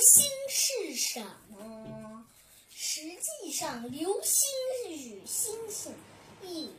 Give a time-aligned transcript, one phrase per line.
[0.00, 2.26] 星是什么？
[2.70, 4.50] 实际上，流星
[4.90, 5.94] 与星星
[6.42, 6.70] 一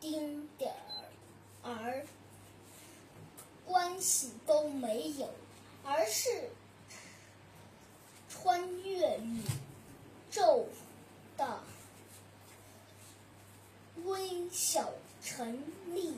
[0.00, 0.74] 丁点
[1.62, 2.06] 儿
[3.66, 5.30] 关系都没有，
[5.84, 6.50] 而是
[8.28, 9.42] 穿越宇
[10.30, 10.66] 宙
[11.36, 11.60] 的
[14.04, 16.16] 微小尘粒。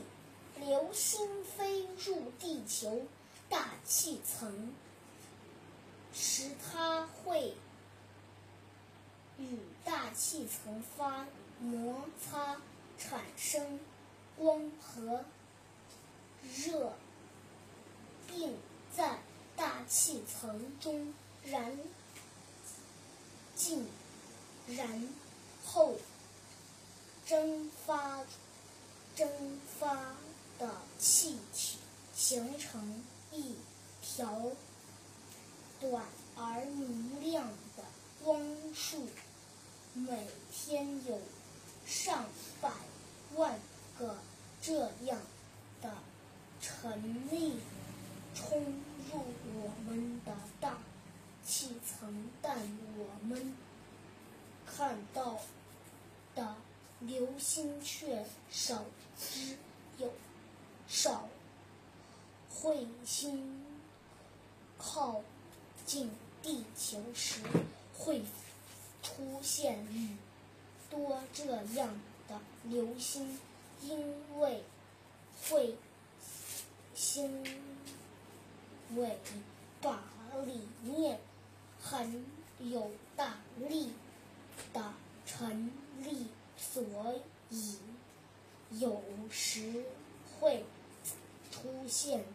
[0.59, 3.01] 流星飞入地球
[3.49, 4.73] 大气层
[6.13, 7.55] 时，它会
[9.37, 11.25] 与大气层发
[11.59, 12.57] 摩擦，
[12.97, 13.79] 产生
[14.37, 15.25] 光和
[16.55, 16.93] 热，
[18.27, 18.57] 并
[18.95, 19.19] 在
[19.55, 21.13] 大气层中
[21.43, 21.77] 燃
[23.55, 23.87] 尽，
[24.67, 25.09] 然
[25.65, 25.95] 后
[27.25, 28.23] 蒸发
[29.15, 29.97] 蒸发。
[30.59, 31.79] 的气体
[32.15, 33.55] 形成一
[34.03, 34.51] 条
[35.83, 36.01] 短
[36.37, 37.83] 而明亮的
[38.23, 38.39] 光
[38.73, 39.05] 束，
[39.93, 41.19] 每天有
[41.85, 42.23] 上
[42.61, 42.71] 百
[43.35, 43.59] 万
[43.99, 44.15] 个
[44.61, 45.19] 这样
[45.81, 45.93] 的
[46.61, 47.57] 尘粒
[48.33, 48.61] 冲
[49.11, 49.25] 入
[49.55, 50.31] 我们的
[50.61, 50.77] 大
[51.43, 52.57] 气层，但
[52.97, 53.53] 我们
[54.65, 55.41] 看到
[56.33, 56.55] 的
[57.01, 58.85] 流星却少
[59.19, 59.57] 之
[59.97, 60.09] 又。
[60.87, 61.27] 少，
[62.49, 63.65] 彗星
[64.77, 65.21] 靠
[65.93, 66.09] 近
[66.41, 67.39] 地球时
[67.95, 68.23] 会
[69.03, 70.17] 出现雨
[70.89, 71.87] 多这样
[72.27, 73.37] 的流星，
[73.83, 74.63] 因为
[75.47, 75.75] 彗
[76.95, 77.45] 星
[78.95, 79.19] 尾
[79.83, 80.03] 巴
[80.47, 81.19] 里面
[81.79, 82.25] 很
[82.59, 83.91] 有大力
[84.73, 84.93] 的
[85.27, 86.25] 尘粒，
[86.57, 86.81] 所
[87.51, 87.77] 以
[88.71, 88.99] 有
[89.29, 89.85] 时
[90.39, 90.65] 会。
[91.51, 92.25] 出现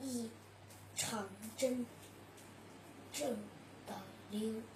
[0.00, 0.30] 一
[0.96, 1.28] 场
[1.58, 1.84] 真
[3.14, 3.30] 正
[3.86, 3.94] 的
[4.32, 4.73] 6。